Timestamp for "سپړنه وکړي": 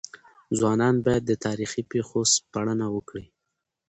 2.33-3.25